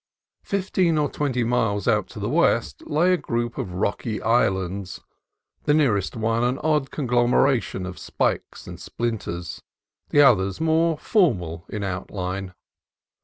[0.41, 4.99] Fifteen or twenty miles out to the west lay a group of rocky islands,
[5.65, 9.61] the nearest one an odd conglomeration of spikes and splinters,
[10.09, 12.55] the others more formal in out line.